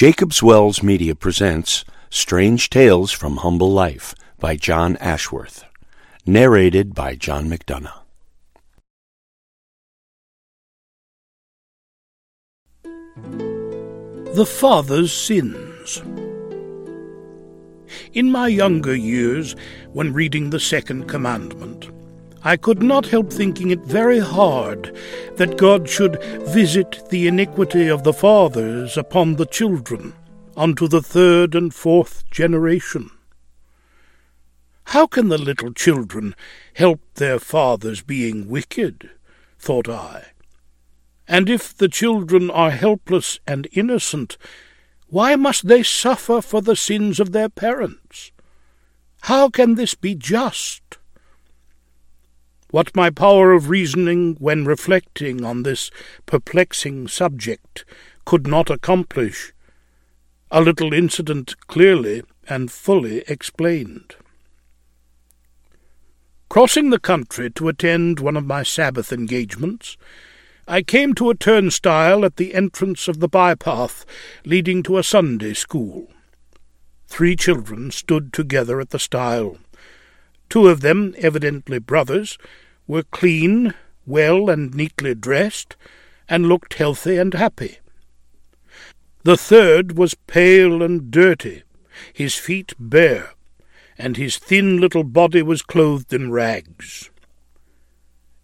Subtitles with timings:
[0.00, 5.62] Jacob's Wells Media presents Strange Tales from Humble Life by John Ashworth,
[6.24, 8.00] narrated by John McDonough.
[14.34, 16.00] The Father's Sins.
[18.14, 19.54] In my younger years,
[19.92, 21.90] when reading the Second Commandment,
[22.42, 24.96] I could not help thinking it very hard
[25.36, 30.14] that God should visit the iniquity of the fathers upon the children
[30.56, 33.10] unto the third and fourth generation.
[34.84, 36.34] How can the little children
[36.74, 39.10] help their fathers being wicked?
[39.58, 40.32] thought I.
[41.28, 44.38] And if the children are helpless and innocent,
[45.08, 48.32] why must they suffer for the sins of their parents?
[49.22, 50.89] How can this be just?
[52.70, 55.90] What my power of reasoning when reflecting on this
[56.26, 57.84] perplexing subject
[58.24, 59.52] could not accomplish,
[60.50, 64.14] a little incident clearly and fully explained.
[66.48, 69.96] Crossing the country to attend one of my Sabbath engagements,
[70.66, 74.04] I came to a turnstile at the entrance of the bypath
[74.44, 76.08] leading to a Sunday school.
[77.08, 79.58] Three children stood together at the stile.
[80.48, 82.36] Two of them, evidently brothers,
[82.90, 83.72] were clean,
[84.04, 85.76] well and neatly dressed,
[86.28, 87.78] and looked healthy and happy.
[89.22, 91.62] The third was pale and dirty,
[92.12, 93.34] his feet bare,
[93.96, 97.10] and his thin little body was clothed in rags.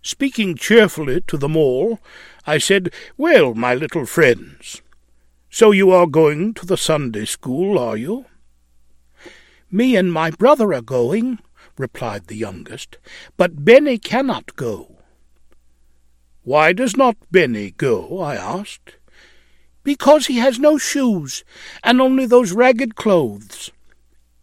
[0.00, 1.98] Speaking cheerfully to them all,
[2.46, 4.80] I said, Well, my little friends,
[5.50, 8.26] so you are going to the Sunday school, are you?
[9.72, 11.40] Me and my brother are going,
[11.78, 12.98] replied the youngest,
[13.36, 14.96] but Benny cannot go.
[16.42, 18.20] Why does not Benny go?
[18.20, 18.96] I asked.
[19.82, 21.44] Because he has no shoes,
[21.82, 23.70] and only those ragged clothes.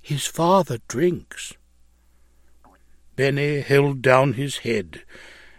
[0.01, 1.53] His father drinks.
[3.15, 5.03] Benny held down his head,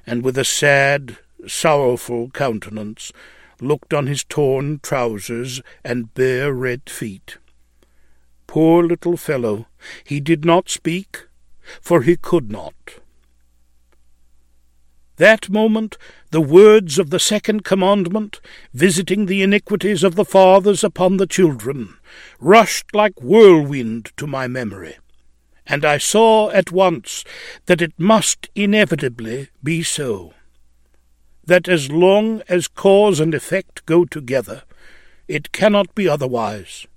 [0.06, 3.12] and with a sad, sorrowful countenance
[3.60, 7.38] looked on his torn trousers and bare red feet.
[8.46, 9.66] Poor little fellow,
[10.04, 11.26] he did not speak,
[11.80, 12.75] for he could not.
[15.16, 15.97] That moment
[16.32, 18.41] the words of the second commandment,
[18.72, 21.97] visiting the iniquities of the fathers upon the children,
[22.41, 24.97] rushed like whirlwind to my memory,
[25.64, 27.25] and I saw at once
[27.66, 30.34] that it must inevitably be so.
[31.44, 34.64] That as long as cause and effect go together,
[35.28, 36.88] it cannot be otherwise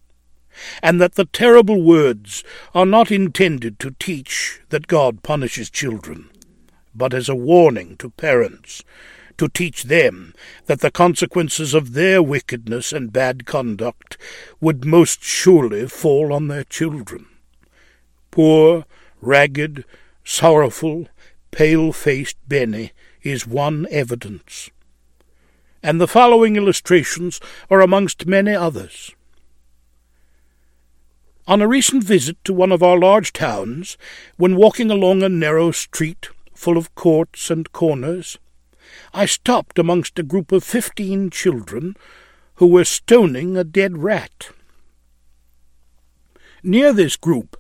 [0.81, 6.29] and that the terrible words are not intended to teach that God punishes children,
[6.95, 8.84] but as a warning to parents,
[9.38, 10.34] to teach them
[10.66, 14.17] that the consequences of their wickedness and bad conduct
[14.59, 17.28] would most surely fall on their children.
[18.31, 18.85] Poor,
[19.22, 19.85] ragged,
[20.23, 21.07] sorrowful,
[21.51, 22.91] pale-faced Benny
[23.22, 24.69] is one evidence.
[25.84, 29.12] And the following illustrations are amongst many others.
[31.47, 33.97] On a recent visit to one of our large towns,
[34.35, 38.38] when walking along a narrow street full of courts and corners,
[39.13, 41.96] I stopped amongst a group of fifteen children
[42.56, 44.50] who were stoning a dead rat.
[46.63, 47.56] Near this group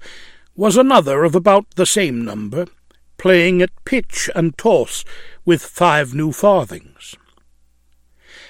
[0.53, 2.65] was another of about the same number,
[3.17, 5.05] playing at pitch and toss
[5.45, 7.15] with five new farthings.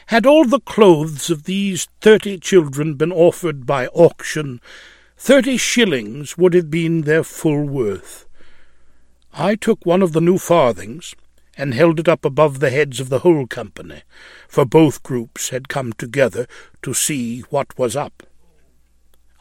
[0.07, 4.61] Had all the clothes of these thirty children been offered by auction,
[5.19, 8.27] Thirty shillings would have been their full worth.
[9.33, 11.15] I took one of the new farthings
[11.57, 14.03] and held it up above the heads of the whole company,
[14.47, 16.45] for both groups had come together
[16.83, 18.23] to see what was up.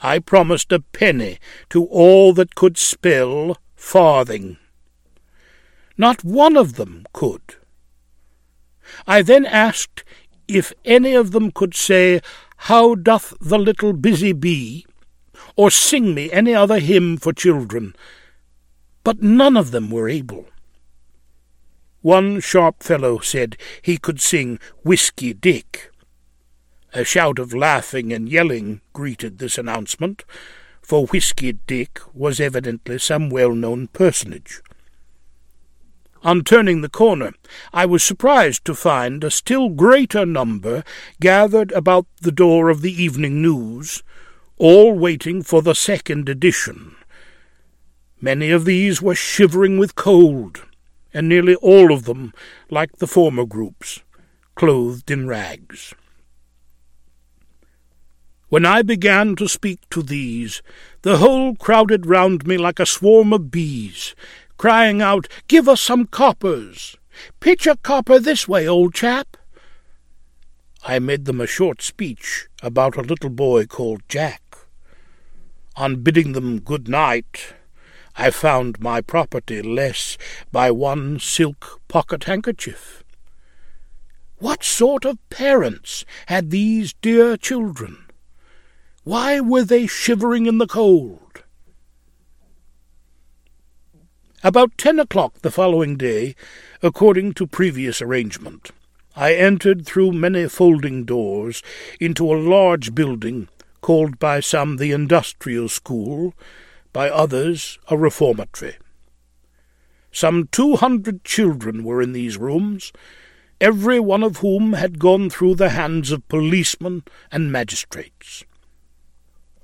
[0.03, 1.39] I promised a penny
[1.71, 4.57] to all that could spell farthing.
[5.99, 7.57] Not one of them could.
[9.07, 10.05] I then asked
[10.49, 12.23] if any of them could say,
[12.57, 14.87] How doth the little busy bee?
[15.57, 17.95] Or sing me any other hymn for children,
[19.05, 20.47] but none of them were able.
[22.03, 25.91] One sharp fellow said he could sing Whiskey Dick.
[26.93, 30.25] A shout of laughing and yelling greeted this announcement,
[30.83, 34.61] for Whiskey Dick was evidently some well-known personage.
[36.23, 37.35] On turning the corner,
[37.73, 40.83] I was surprised to find a still greater number
[41.21, 44.03] gathered about the door of the Evening News,
[44.59, 46.97] all waiting for the second edition.
[48.21, 50.65] Many of these were shivering with cold,
[51.13, 52.33] and nearly all of them,
[52.71, 54.01] like the former groups,
[54.55, 55.95] clothed in rags.
[58.49, 60.63] When I began to speak to these,
[61.03, 64.15] the whole crowded round me like a swarm of bees,
[64.57, 66.97] crying out, Give us some coppers!
[67.41, 69.37] Pitch a copper this way, old chap!
[70.85, 74.46] I made them a short speech about a little boy called Jack.
[75.77, 77.53] On bidding them good night,
[78.17, 80.17] I found my property less
[80.51, 83.05] by one silk pocket handkerchief.
[84.39, 88.07] What sort of parents had these dear children?
[89.05, 91.45] Why were they shivering in the cold?
[94.43, 96.35] About ten o'clock the following day,
[96.83, 98.71] according to previous arrangement,
[99.15, 101.63] I entered through many folding doors
[102.01, 103.49] into a large building
[103.87, 106.35] called by some the Industrial School,
[106.93, 108.75] by others a reformatory.
[110.11, 112.93] Some two hundred children were in these rooms,
[113.61, 118.43] every one of whom had gone through the hands of policemen and magistrates.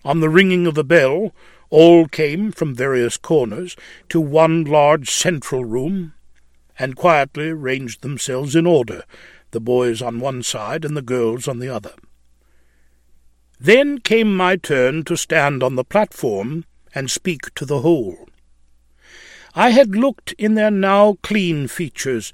[0.05, 1.35] On the ringing of the bell,
[1.69, 3.75] all came from various corners
[4.09, 6.15] to one large central room,
[6.79, 9.03] and quietly ranged themselves in order,
[9.51, 11.95] the boys on one side and the girls on the other.
[13.65, 16.65] Then came my turn to stand on the platform
[16.97, 18.29] and speak to the whole.
[19.55, 22.33] I had looked in their now clean features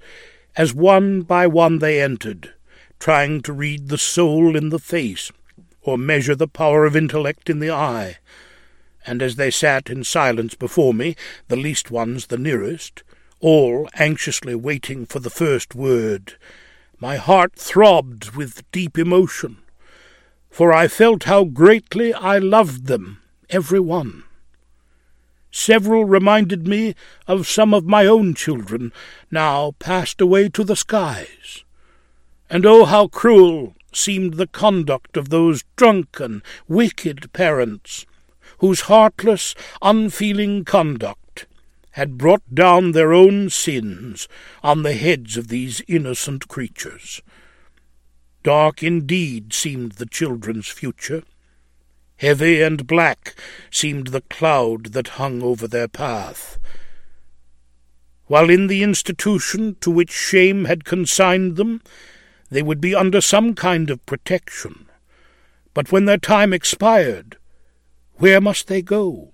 [0.57, 2.55] as one by one they entered,
[2.99, 5.31] trying to read the soul in the face,
[5.83, 8.17] or measure the power of intellect in the eye.
[9.07, 11.15] And as they sat in silence before me,
[11.49, 13.03] the least ones the nearest,
[13.41, 16.39] all anxiously waiting for the first word,
[16.99, 19.59] my heart throbbed with deep emotion,
[20.50, 24.25] for I felt how greatly I loved them, every one.
[25.50, 26.95] Several reminded me
[27.27, 28.93] of some of my own children,
[29.31, 31.65] now passed away to the skies.
[32.50, 38.06] And oh, how cruel seemed the conduct of those drunken, wicked parents,
[38.59, 41.47] whose heartless, unfeeling conduct
[41.93, 44.29] had brought down their own sins
[44.62, 47.23] on the heads of these innocent creatures.
[48.43, 51.23] Dark indeed seemed the children's future.
[52.17, 53.35] Heavy and black
[53.70, 56.58] seemed the cloud that hung over their path.
[58.26, 61.81] While in the institution to which shame had consigned them,
[62.50, 64.88] they would be under some kind of protection.
[65.75, 67.37] But when their time expired,
[68.17, 69.32] where must they go?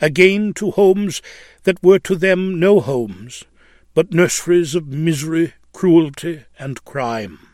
[0.00, 1.20] Again to homes
[1.64, 3.44] that were to them no homes,
[3.94, 7.47] but nurseries of misery, cruelty, and crime.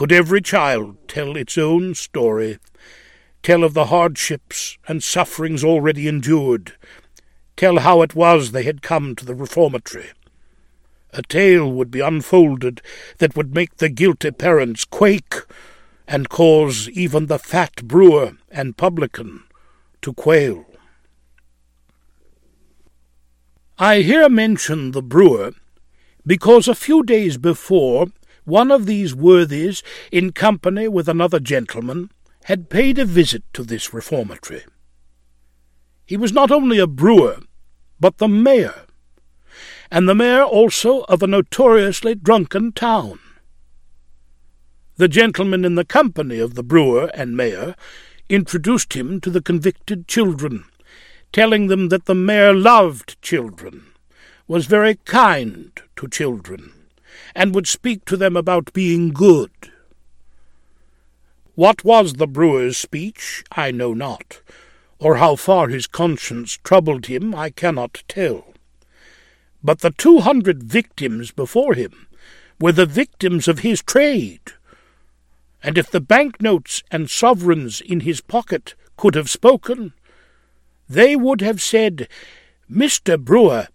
[0.00, 2.56] Could every child tell its own story,
[3.42, 6.72] tell of the hardships and sufferings already endured,
[7.54, 10.06] tell how it was they had come to the reformatory,
[11.12, 12.80] a tale would be unfolded
[13.18, 15.34] that would make the guilty parents quake,
[16.08, 19.42] and cause even the fat brewer and publican
[20.00, 20.64] to quail.
[23.78, 25.52] I here mention the brewer
[26.26, 28.06] because a few days before
[28.50, 29.82] one of these worthies,
[30.12, 32.10] in company with another gentleman,
[32.44, 34.64] had paid a visit to this reformatory.
[36.04, 37.38] He was not only a brewer,
[37.98, 38.74] but the mayor
[39.90, 43.18] and the mayor also of a notoriously drunken town.
[44.96, 47.74] The gentleman in the company of the brewer and mayor
[48.28, 50.64] introduced him to the convicted children,
[51.32, 53.86] telling them that the mayor loved children,
[54.46, 56.72] was very kind to children,
[57.34, 59.50] and would speak to them about being good.
[61.54, 64.40] What was the brewer's speech, I know not,
[64.98, 68.54] or how far his conscience troubled him, I cannot tell.
[69.62, 72.06] But the two hundred victims before him
[72.60, 74.52] were the victims of his trade.
[75.62, 79.92] And if the banknotes and sovereigns in his pocket could have spoken,
[80.88, 82.08] they would have said,
[82.70, 83.18] Mr.
[83.18, 83.68] Brewer,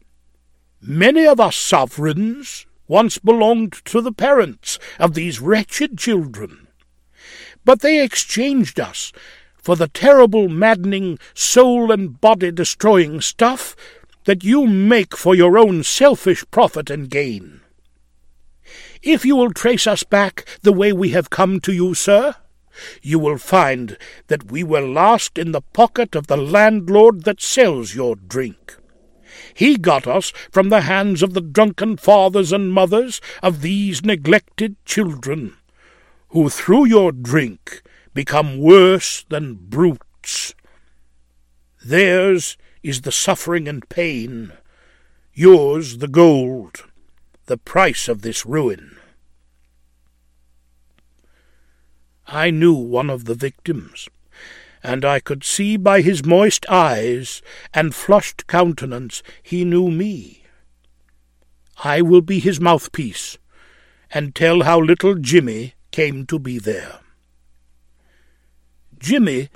[0.82, 6.68] many of us sovereigns once belonged to the parents of these wretched children.
[7.64, 9.12] But they exchanged us
[9.56, 13.76] for the terrible, maddening, soul and body destroying stuff
[14.26, 17.62] that you make for your own selfish profit and gain.
[19.02, 22.36] If you will trace us back the way we have come to you, sir,
[23.02, 27.96] you will find that we were last in the pocket of the landlord that sells
[27.96, 28.78] your drink.
[29.54, 34.76] He got us from the hands of the drunken fathers and mothers of these neglected
[34.86, 35.56] children,
[36.30, 37.82] who through your drink
[38.14, 40.56] become worse than brutes.
[41.86, 44.54] Theirs is the suffering and pain,
[45.34, 46.86] yours the gold,
[47.46, 48.98] the price of this ruin.
[52.28, 54.10] I knew one of the victims,
[54.86, 57.42] and I could see by his moist eyes
[57.74, 60.44] and flushed countenance he knew me.
[61.84, 63.40] I will be his mouthpiece,
[64.12, 67.00] and tell how little Jimmy came to be there.
[69.00, 69.50] Jimmy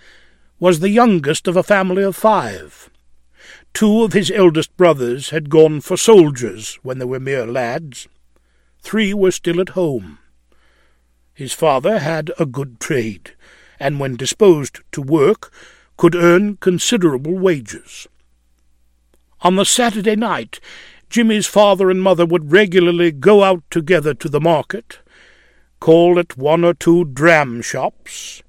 [0.60, 2.90] was the youngest of a family of five.
[3.74, 8.08] Two of his eldest brothers had gone for soldiers when they were mere lads.
[8.82, 10.18] Three were still at home.
[11.34, 13.36] His father had a good trade,
[13.80, 15.52] and when disposed to work,
[15.98, 18.08] could earn considerable wages.
[19.42, 20.60] On the Saturday night,
[21.10, 25.00] Jimmy's father and mother would regularly go out together to the market,
[25.80, 28.44] call at one or two dram shops,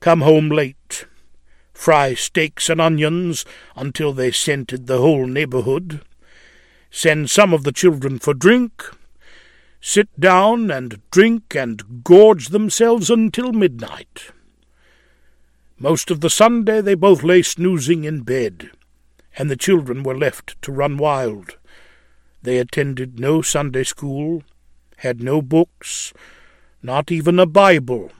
[0.00, 1.06] come home late,
[1.72, 3.44] fry steaks and onions
[3.76, 6.00] until they scented the whole neighbourhood,
[6.90, 8.84] send some of the children for drink,
[9.80, 14.30] sit down and drink and gorge themselves until midnight.
[15.78, 18.70] Most of the Sunday they both lay snoozing in bed,
[19.36, 21.56] and the children were left to run wild.
[22.42, 24.44] They attended no Sunday school,
[24.98, 26.12] had no books,
[26.82, 28.12] not even a Bible,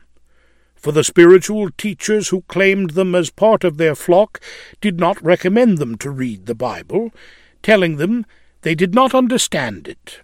[0.74, 4.40] for the spiritual teachers who claimed them as part of their flock
[4.80, 7.10] did not recommend them to read the Bible,
[7.62, 8.26] telling them
[8.62, 10.20] they did not understand it.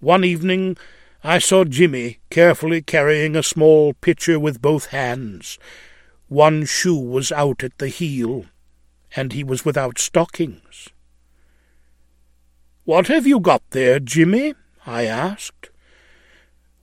[0.00, 0.76] One evening
[1.22, 5.58] I saw Jimmy carefully carrying a small pitcher with both hands.
[6.28, 8.46] One shoe was out at the heel,
[9.14, 10.88] and he was without stockings.
[12.84, 14.54] What have you got there, Jimmy?
[14.86, 15.70] I asked.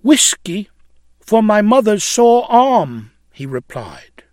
[0.03, 0.70] Whisky
[1.20, 4.24] for my mother's sore arm, he replied.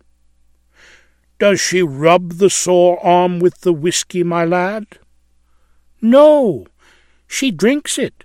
[1.39, 4.85] Does she rub the sore arm with the whisky, my lad?
[6.01, 6.67] No,
[7.27, 8.24] she drinks it.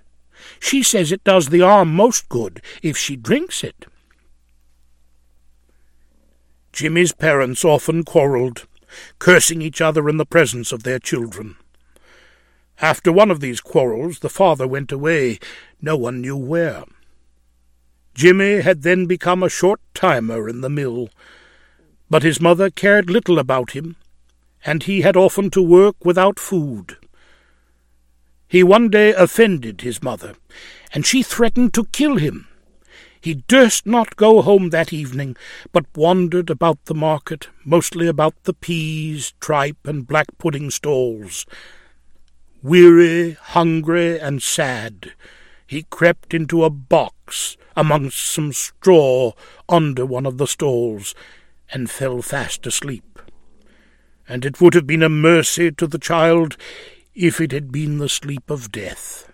[0.61, 3.87] She says it does the arm most good if she drinks it.
[6.71, 8.67] Jimmy's parents often quarrelled,
[9.17, 11.57] cursing each other in the presence of their children.
[12.79, 15.39] After one of these quarrels, the father went away,
[15.81, 16.85] no one knew where.
[18.13, 21.09] Jimmy had then become a short-timer in the mill,
[22.09, 23.95] but his mother cared little about him,
[24.63, 26.97] and he had often to work without food.
[28.51, 30.35] He one day offended his mother,
[30.93, 32.49] and she threatened to kill him.
[33.21, 35.37] He durst not go home that evening,
[35.71, 41.45] but wandered about the market, mostly about the peas, tripe, and black pudding stalls.
[42.61, 45.13] Weary, hungry, and sad,
[45.65, 49.31] he crept into a box amongst some straw
[49.69, 51.15] under one of the stalls,
[51.71, 53.17] and fell fast asleep.
[54.27, 56.57] And it would have been a mercy to the child
[57.13, 59.31] if it had been the sleep of death.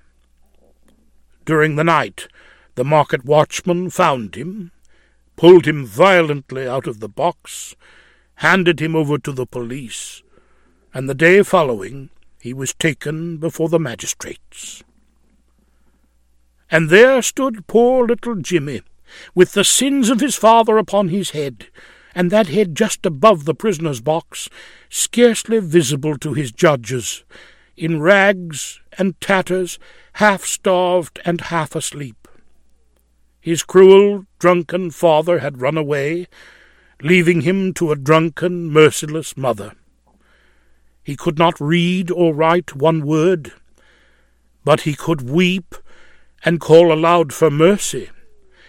[1.46, 2.28] During the night,
[2.76, 4.72] the market watchman found him,
[5.36, 7.76] pulled him violently out of the box,
[8.36, 10.24] handed him over to the police,
[10.94, 14.84] and the day following he was taken before the magistrates.
[16.70, 18.82] And there stood poor little Jimmy,
[19.34, 21.68] with the sins of his father upon his head,
[22.14, 24.50] and that head just above the prisoner's box,
[24.90, 27.24] scarcely visible to his judges,
[27.78, 29.78] in rags and tatters,
[30.14, 32.28] half starved and half asleep.
[33.40, 36.28] His cruel, drunken father had run away,
[37.02, 39.74] leaving him to a drunken, merciless mother.
[41.04, 43.54] He could not read or write one word,
[44.66, 45.76] but he could weep
[46.44, 48.10] and call aloud for mercy,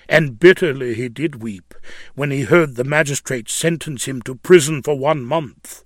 [0.09, 1.75] and bitterly he did weep
[2.15, 5.83] when he heard the magistrate sentence him to prison for one month.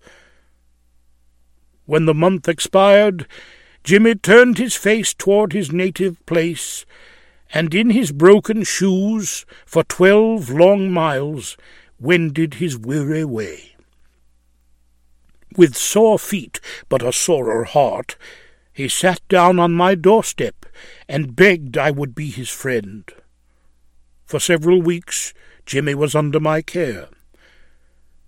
[1.84, 3.26] When the month expired,
[3.82, 6.86] Jimmy turned his face toward his native place,
[7.52, 11.56] and in his broken shoes, for twelve long miles,
[11.98, 13.74] wended his weary way.
[15.56, 18.16] With sore feet, but a sorer heart,
[18.72, 20.64] he sat down on my doorstep
[21.08, 23.04] and begged I would be his friend.
[24.24, 25.34] For several weeks
[25.66, 27.08] Jimmy was under my care,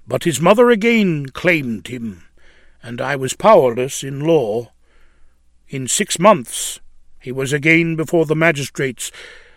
[0.07, 2.25] but his mother again claimed him
[2.85, 4.71] and I was powerless in law.
[5.69, 6.81] In six months
[7.19, 9.11] he was again before the magistrates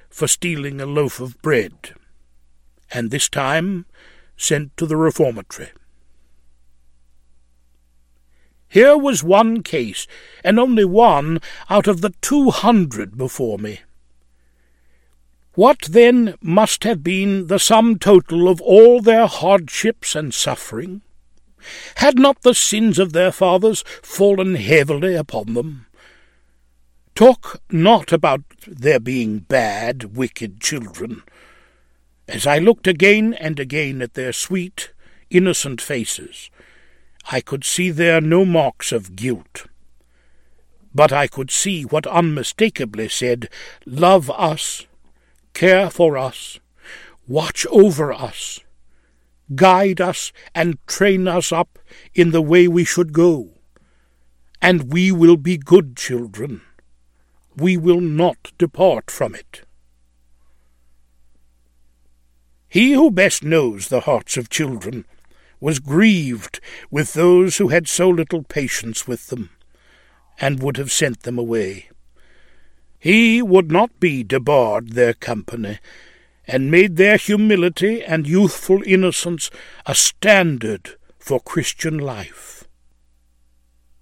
[0.10, 1.94] for stealing a loaf of bread,
[2.90, 3.86] and this time
[4.38, 5.70] sent to the reformatory.
[8.70, 10.08] Here was one case,
[10.44, 13.82] and only one out of the two hundred before me.
[15.56, 21.02] What then must have been the sum total of all their hardships and suffering?
[21.96, 25.88] Had not the sins of their fathers fallen heavily upon them?
[27.16, 31.24] Talk not about their being bad, wicked children.
[32.28, 34.92] As I looked again and again at their sweet,
[35.30, 36.52] innocent faces,
[37.32, 39.66] I could see there no marks of guilt.
[40.94, 43.50] But I could see what unmistakably said,
[43.86, 44.86] Love us,
[45.54, 46.60] care for us,
[47.28, 48.60] watch over us,
[49.56, 51.80] guide us, and train us up
[52.14, 53.50] in the way we should go.
[54.62, 56.62] And we will be good children.
[57.56, 59.62] We will not depart from it.
[62.70, 65.06] He who best knows the hearts of children
[65.60, 66.60] was grieved
[66.92, 69.50] with those who had so little patience with them,
[70.40, 71.90] and would have sent them away.
[73.00, 75.80] He would not be debarred their company,
[76.48, 79.52] and made their humility and youthful innocence
[79.86, 82.64] a standard for Christian life.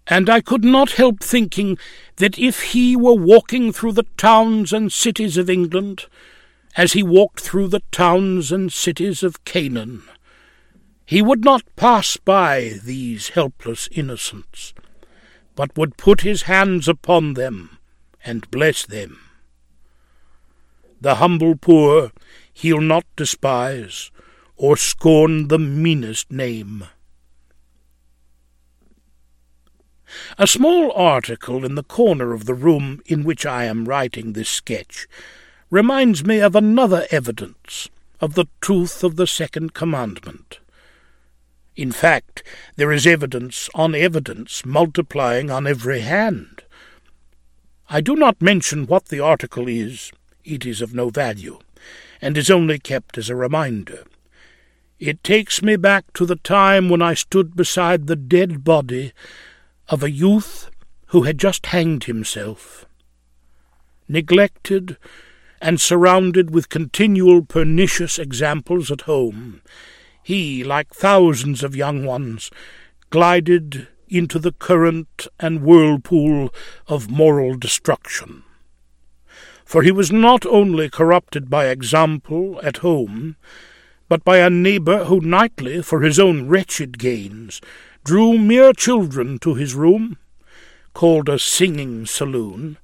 [0.08, 1.80] And I could not help thinking
[2.18, 6.06] that if he were walking through the towns and cities of England,
[6.76, 10.04] as he walked through the towns and cities of Canaan.
[11.06, 14.74] He would not pass by these helpless innocents,
[15.56, 17.78] but would put his hands upon them
[18.26, 19.20] and bless them.
[21.00, 22.12] The humble poor
[22.56, 24.12] he'll not despise,
[24.56, 26.86] or scorn the meanest name.
[30.38, 34.50] A small article in the corner of the room in which I am writing this
[34.50, 35.06] sketch
[35.70, 37.90] reminds me of another evidence
[38.22, 40.60] of the truth of the second commandment.
[41.76, 42.42] In fact,
[42.78, 46.64] there is evidence on evidence multiplying on every hand.
[47.90, 50.14] I do not mention what the article is,
[50.46, 51.60] it is of no value,
[52.22, 54.04] and is only kept as a reminder.
[55.00, 59.12] It takes me back to the time when I stood beside the dead body
[59.90, 60.70] of a youth
[61.08, 62.86] who had just hanged himself.
[64.08, 64.98] Neglected
[65.62, 69.62] and surrounded with continual pernicious examples at home,
[70.24, 72.50] he, like thousands of young ones,
[73.10, 76.54] glided into the current and whirlpool
[76.88, 78.44] of moral destruction.
[79.66, 83.36] For he was not only corrupted by example at home,
[84.08, 87.60] but by a neighbour who nightly, for his own wretched gains,
[88.04, 90.18] drew mere children to his room,
[90.94, 92.78] called a singing saloon,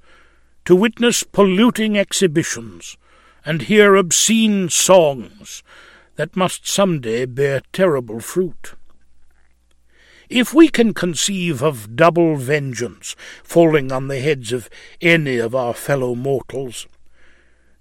[0.65, 2.97] to witness polluting exhibitions
[3.45, 5.63] and hear obscene songs
[6.15, 8.73] that must some day bear terrible fruit.
[10.31, 14.69] If we can conceive of double vengeance falling on the heads of
[15.01, 16.87] any of our fellow mortals,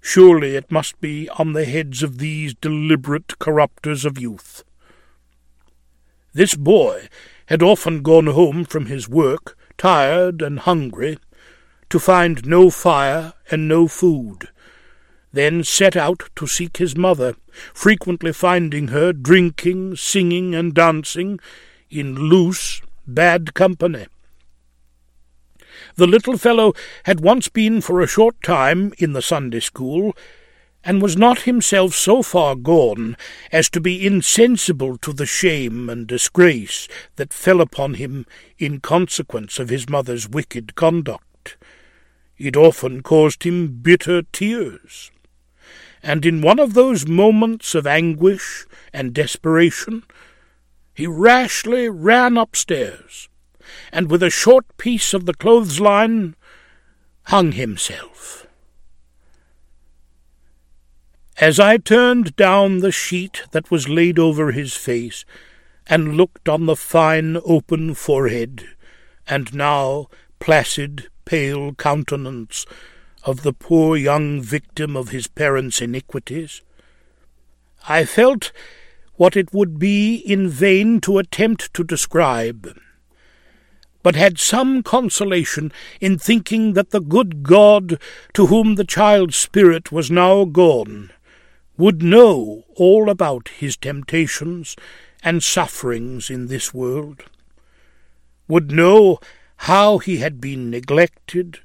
[0.01, 4.65] surely it must be on the heads of these deliberate corrupters of youth.
[6.33, 7.07] This boy
[7.45, 11.19] had often gone home from his work, tired and hungry,
[11.89, 14.49] to find no fire and no food,
[15.31, 17.33] then set out to seek his mother,
[17.73, 21.39] frequently finding her drinking, singing, and dancing
[21.91, 24.07] in loose, bad company.
[25.95, 26.73] The little fellow
[27.03, 30.15] had once been for a short time in the Sunday school,
[30.83, 33.15] and was not himself so far gone
[33.51, 38.25] as to be insensible to the shame and disgrace that fell upon him
[38.57, 41.57] in consequence of his mother's wicked conduct.
[42.37, 45.11] It often caused him bitter tears.
[46.01, 50.03] And in one of those moments of anguish and desperation,
[50.93, 53.29] he rashly ran upstairs,
[53.91, 56.35] and with a short piece of the clothes line
[57.23, 58.45] hung himself.
[61.37, 65.25] As I turned down the sheet that was laid over his face,
[65.87, 68.65] and looked on the fine open forehead,
[69.27, 70.07] and now
[70.39, 72.65] placid, pale countenance
[73.23, 76.61] of the poor young victim of his parents' iniquities.
[77.87, 78.51] I felt
[79.21, 82.75] what it would be in vain to attempt to describe,
[84.01, 87.99] but had some consolation in thinking that the good God,
[88.33, 91.11] to whom the child's spirit was now gone,
[91.77, 94.75] would know all about his temptations
[95.21, 97.25] and sufferings in this world,
[98.47, 99.19] would know
[99.69, 101.59] how he had been neglected,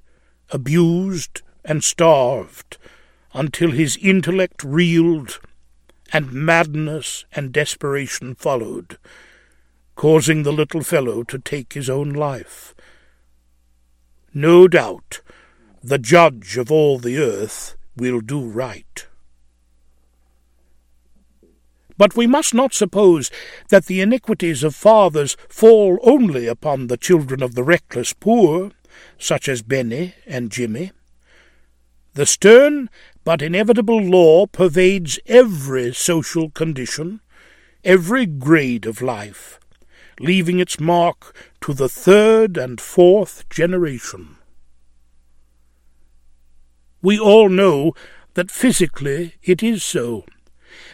[0.50, 2.76] abused, and starved,
[3.32, 5.40] until his intellect reeled,
[6.12, 8.98] and madness and desperation followed,
[9.94, 12.74] causing the little fellow to take his own life.
[14.32, 15.20] No doubt
[15.82, 19.06] the judge of all the earth will do right.
[21.98, 23.30] But we must not suppose
[23.70, 28.72] that the iniquities of fathers fall only upon the children of the reckless poor,
[29.18, 30.92] such as Benny and Jimmy.
[32.14, 32.90] The stern
[33.26, 37.20] but inevitable law pervades every social condition,
[37.82, 39.58] every grade of life,
[40.20, 44.36] leaving its mark to the third and fourth generation.
[47.02, 47.94] We all know
[48.34, 50.24] that physically it is so,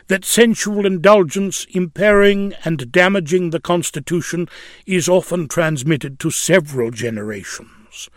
[0.06, 4.48] that sensual indulgence impairing and damaging the constitution
[4.86, 8.08] is often transmitted to several generations.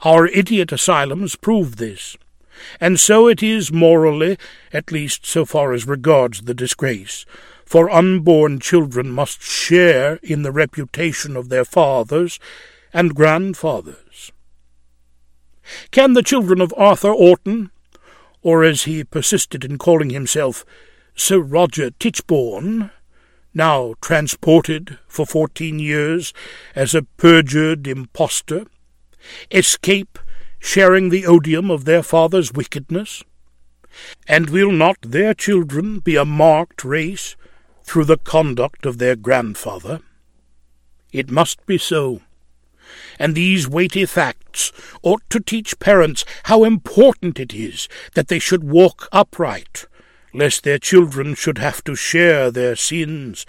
[0.00, 2.16] Our idiot asylums prove this,
[2.80, 4.38] and so it is morally,
[4.72, 7.24] at least so far as regards the disgrace,
[7.64, 12.38] for unborn children must share in the reputation of their fathers
[12.92, 14.32] and grandfathers.
[15.90, 17.70] Can the children of Arthur Orton,
[18.42, 20.64] or as he persisted in calling himself,
[21.16, 22.90] Sir Roger Tichborne,
[23.52, 26.32] now transported for fourteen years
[26.74, 28.66] as a perjured impostor,
[29.50, 30.18] escape
[30.58, 33.22] sharing the odium of their father's wickedness?
[34.28, 37.36] And will not their children be a marked race
[37.82, 40.00] through the conduct of their grandfather?
[41.12, 42.20] It must be so.
[43.18, 48.64] And these weighty facts ought to teach parents how important it is that they should
[48.64, 49.86] walk upright,
[50.34, 53.46] lest their children should have to share their sins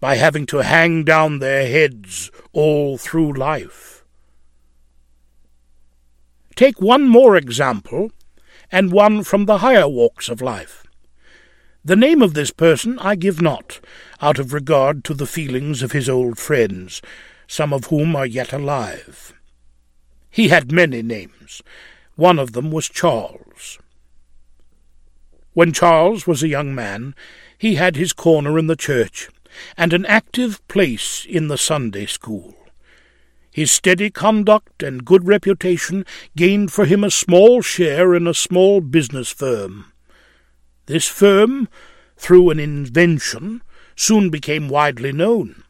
[0.00, 4.01] by having to hang down their heads all through life.
[6.54, 8.10] Take one more example,
[8.70, 10.84] and one from the higher walks of life.
[11.84, 13.80] The name of this person I give not,
[14.20, 17.02] out of regard to the feelings of his old friends,
[17.48, 19.34] some of whom are yet alive.
[20.30, 21.62] He had many names.
[22.16, 23.78] One of them was Charles.
[25.54, 27.14] When Charles was a young man,
[27.58, 29.28] he had his corner in the church,
[29.76, 32.54] and an active place in the Sunday school.
[33.52, 38.80] His steady conduct and good reputation gained for him a small share in a small
[38.80, 39.92] business firm.
[40.86, 41.68] This firm,
[42.16, 43.62] through an invention,
[43.94, 45.64] soon became widely known,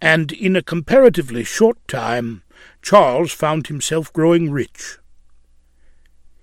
[0.00, 2.42] and in a comparatively short time
[2.80, 4.96] Charles found himself growing rich.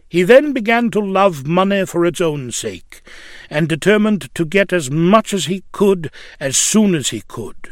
[0.08, 3.02] He then began to love money for its own sake,
[3.50, 7.72] and determined to get as much as he could as soon as he could.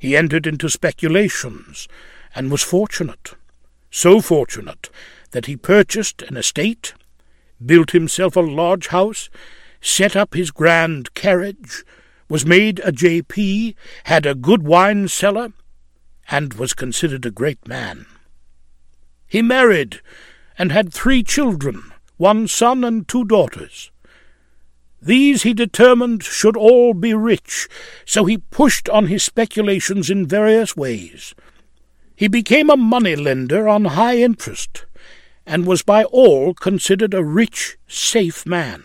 [0.00, 1.86] He entered into speculations,
[2.34, 3.34] and was fortunate,
[3.90, 4.90] so fortunate
[5.30, 6.94] that he purchased an estate
[7.64, 9.28] built himself a large house,
[9.80, 11.84] set up his grand carriage,
[12.28, 15.52] was made a J.P., had a good wine cellar,
[16.30, 18.06] and was considered a great man.
[19.26, 20.00] He married,
[20.56, 23.89] and had three children, one son and two daughters.
[25.02, 27.68] These he determined should all be rich,
[28.04, 31.34] so he pushed on his speculations in various ways.
[32.14, 34.84] He became a money lender on high interest,
[35.46, 38.82] and was by all considered a rich, safe man.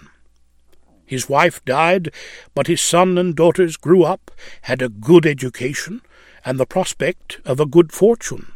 [1.05, 2.11] His wife died,
[2.55, 4.31] but his son and daughters grew up,
[4.63, 6.01] had a good education,
[6.45, 8.53] and the prospect of a good fortune.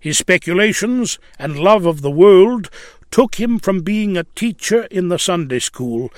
[0.00, 2.70] His speculations and love of the world
[3.10, 6.12] took him from being a teacher in the Sunday school,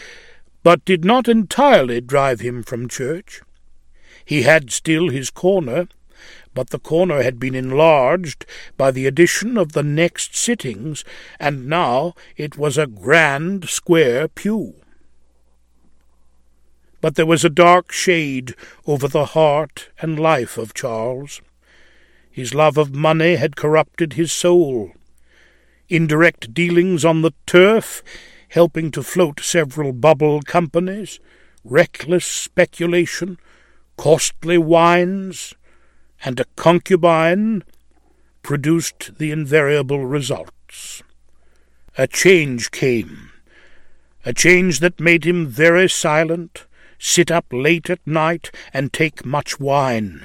[0.63, 3.43] but did not entirely drive him from church.
[4.25, 5.89] He had still his corner,
[6.55, 11.05] but the corner had been enlarged by the addition of the next sittings,
[11.41, 14.75] and now it was a grand square pew.
[17.01, 18.55] But there was a dark shade
[18.87, 21.41] over the heart and life of Charles.
[22.31, 24.93] His love of money had corrupted his soul.
[25.93, 28.03] Indirect dealings on the turf,
[28.49, 31.21] helping to float several bubble companies,
[31.65, 33.37] reckless speculation,
[33.99, 35.53] costly wines,
[36.25, 37.63] and a concubine
[38.41, 41.03] produced the invariable results.
[41.99, 43.31] A change came,
[44.25, 46.65] a change that made him very silent,
[46.99, 50.25] sit up late at night, and take much wine.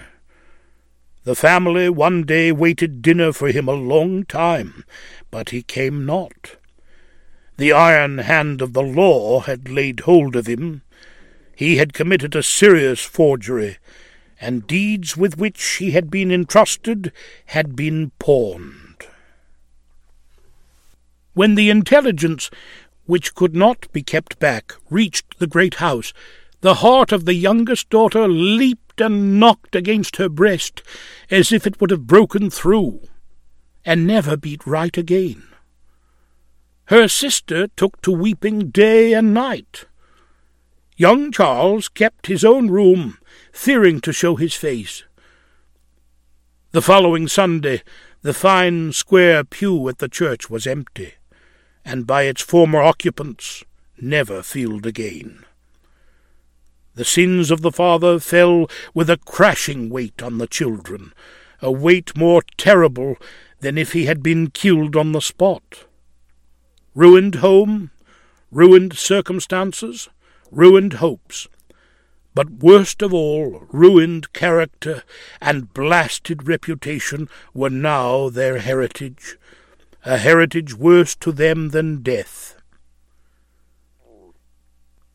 [1.27, 4.85] The family one day waited dinner for him a long time,
[5.29, 6.55] but he came not.
[7.57, 10.83] The iron hand of the law had laid hold of him.
[11.53, 13.77] He had committed a serious forgery,
[14.39, 17.11] and deeds with which he had been entrusted
[17.47, 19.05] had been pawned.
[21.33, 22.49] When the intelligence,
[23.05, 26.13] which could not be kept back, reached the great house,
[26.61, 30.81] the heart of the youngest daughter leaped and knocked against her breast
[31.29, 33.01] as if it would have broken through,
[33.85, 35.43] and never beat right again.
[36.85, 39.85] Her sister took to weeping day and night.
[40.95, 43.17] Young Charles kept his own room,
[43.51, 45.03] fearing to show his face.
[46.71, 47.83] The following Sunday,
[48.21, 51.13] the fine square pew at the church was empty,
[51.85, 53.63] and by its former occupants
[53.99, 55.45] never filled again.
[56.97, 61.13] The sins of the father fell with a crashing weight on the children,
[61.61, 63.17] a weight more terrible
[63.59, 65.85] than if he had been killed on the spot.
[66.95, 67.91] Ruined home,
[68.49, 70.09] ruined circumstances,
[70.49, 71.47] ruined hopes,
[72.33, 75.03] but worst of all, ruined character
[75.39, 79.37] and blasted reputation were now their heritage,
[80.03, 82.56] a heritage worse to them than death.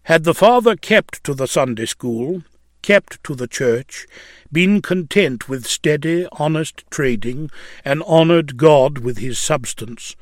[0.06, 2.42] Had the father kept to the Sunday school,
[2.82, 4.06] kept to the church,
[4.50, 7.50] been content with steady, honest trading,
[7.84, 10.16] and honoured God with his substance,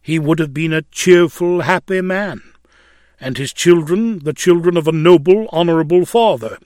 [0.00, 2.40] he would have been a cheerful, happy man,
[3.18, 6.58] and his children the children of a noble, honourable father.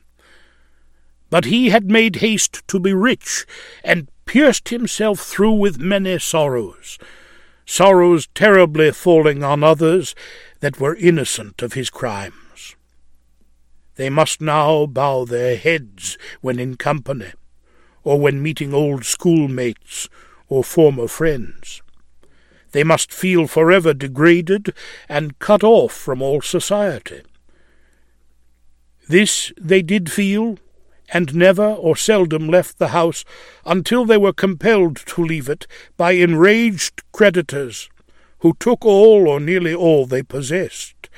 [1.30, 3.46] But he had made haste to be rich,
[3.82, 6.98] and pierced himself through with many sorrows,
[7.66, 10.14] sorrows terribly falling on others,
[10.60, 12.74] that were innocent of his crimes.
[13.96, 17.32] They must now bow their heads when in company,
[18.02, 20.08] or when meeting old schoolmates
[20.48, 21.82] or former friends.
[22.72, 24.74] They must feel forever degraded
[25.08, 27.22] and cut off from all society.
[29.08, 30.58] This they did feel,
[31.12, 33.24] and never or seldom left the house
[33.64, 37.88] until they were compelled to leave it by enraged creditors
[38.38, 41.08] who took all or nearly all they possessed.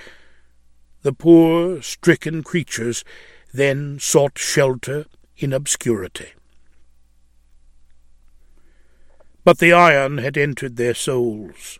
[1.02, 3.04] The poor, stricken creatures
[3.52, 6.28] then sought shelter in obscurity.
[9.44, 11.78] But the iron had entered their souls.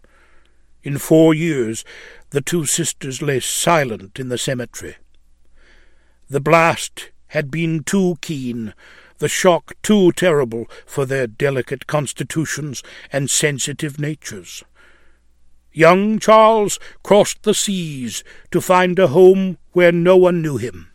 [0.83, 1.85] In four years
[2.31, 4.97] the two sisters lay silent in the cemetery.
[6.29, 8.72] The blast had been too keen,
[9.18, 14.64] the shock too terrible for their delicate constitutions and sensitive natures.
[15.70, 20.90] Young Charles crossed the seas to find a home where no one knew him.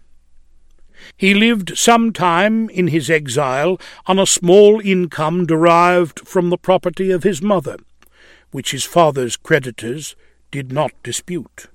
[1.15, 7.11] He lived some time in his exile on a small income derived from the property
[7.11, 7.77] of his mother,
[8.49, 10.15] which his father's creditors
[10.49, 11.67] did not dispute.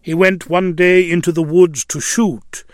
[0.00, 2.64] He went one day into the woods to shoot,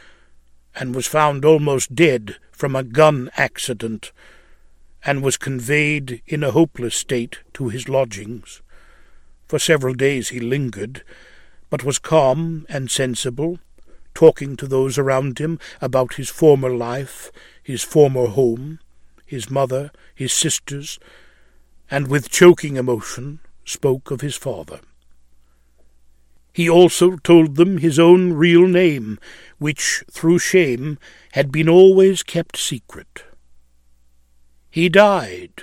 [0.79, 4.13] and was found almost dead from a gun accident,
[5.05, 8.63] and was conveyed in a hopeless state to his lodgings.
[9.47, 11.03] For several days he lingered,
[11.71, 13.59] but was calm and sensible,
[14.15, 17.31] talking to those around him about his former life,
[17.63, 18.81] his former home,
[19.25, 20.99] his mother, his sisters,
[21.91, 24.81] and with choking emotion spoke of his father.
[26.59, 29.21] He also told them his own real name,
[29.59, 30.99] which, through shame,
[31.31, 33.23] had been always kept secret.
[34.69, 35.63] He died,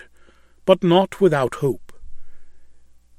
[0.65, 1.91] but not without hope.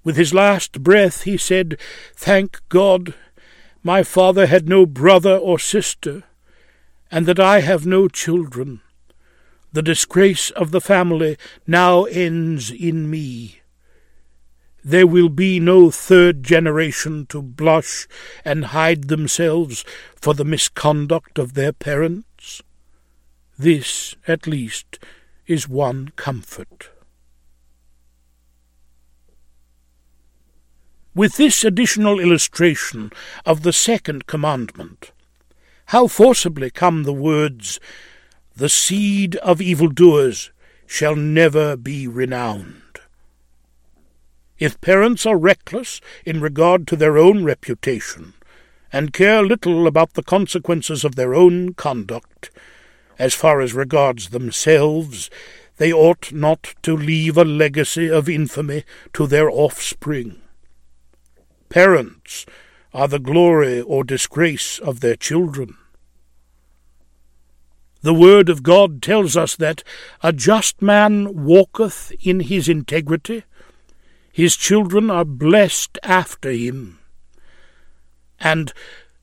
[0.03, 1.79] With his last breath he said,
[2.15, 3.13] Thank God,
[3.83, 6.23] my father had no brother or sister,
[7.11, 8.81] and that I have no children.
[9.75, 11.37] The disgrace of the family
[11.67, 13.61] now ends in me.
[14.87, 18.07] There will be no third generation to blush
[18.45, 22.63] and hide themselves for the misconduct of their parents.
[23.59, 25.01] This, at least,
[25.49, 26.91] is one comfort.
[31.17, 33.11] With this additional illustration
[33.45, 35.11] of the second commandment,
[35.87, 37.81] how forcibly come the words,
[38.55, 40.53] The seed of evildoers
[40.87, 42.86] shall never be renowned.
[44.59, 48.35] If parents are reckless in regard to their own reputation,
[48.93, 52.51] and care little about the consequences of their own conduct,
[53.19, 55.31] as far as regards themselves,
[55.77, 60.41] they ought not to leave a legacy of infamy to their offspring.
[61.69, 62.47] Parents
[62.95, 65.77] are the glory or disgrace of their children.
[68.01, 69.83] The word of God tells us that
[70.23, 73.43] a just man walketh in his integrity,
[74.37, 76.99] his children are blessed after him,
[78.39, 78.71] and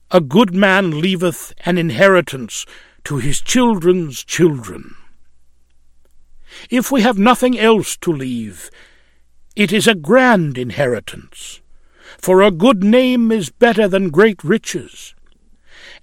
[0.09, 2.65] a good man leaveth an inheritance
[3.03, 4.95] to his children's children.
[6.71, 8.71] If we have nothing else to leave,
[9.55, 11.61] it is a grand inheritance.
[12.17, 15.13] For a good name is better than great riches,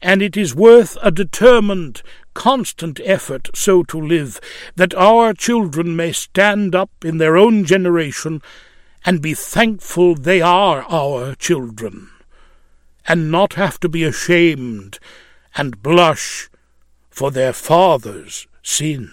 [0.00, 4.38] and it is worth a determined, constant effort so to live
[4.76, 8.40] that our children may stand up in their own generation
[9.04, 12.10] and be thankful they are our children,
[13.06, 14.98] and not have to be ashamed
[15.56, 16.48] and blush
[17.08, 19.12] for their father's sin.